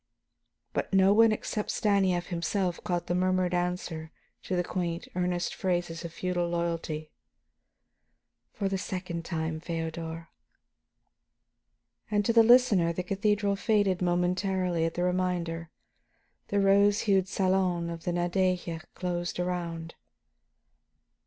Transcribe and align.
But 0.73 0.91
no 0.91 1.13
one 1.13 1.31
except 1.31 1.69
Stanief 1.69 2.29
himself 2.29 2.83
caught 2.83 3.05
the 3.05 3.13
murmured 3.13 3.53
answer 3.53 4.11
to 4.41 4.55
the 4.55 4.63
quaint, 4.63 5.07
earnest 5.13 5.53
phrases 5.53 6.03
of 6.03 6.11
feudal 6.11 6.49
loyalty: 6.49 7.11
"For 8.51 8.67
the 8.67 8.79
second 8.79 9.25
time, 9.25 9.59
Feodor." 9.59 10.29
And 12.09 12.25
to 12.25 12.33
the 12.33 12.41
listener 12.41 12.91
the 12.91 13.03
cathedral 13.03 13.55
faded 13.55 14.01
momentarily 14.01 14.85
at 14.85 14.95
the 14.95 15.03
reminder; 15.03 15.69
the 16.47 16.59
rose 16.59 17.01
hued 17.01 17.27
salon 17.27 17.91
of 17.91 18.03
the 18.03 18.11
Nadeja 18.11 18.81
closed 18.95 19.37
around. 19.39 19.93